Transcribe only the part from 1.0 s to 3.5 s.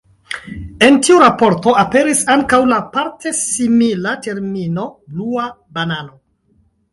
tiu raporto aperis ankaŭ la parte